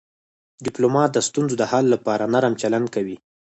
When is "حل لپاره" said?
1.71-2.29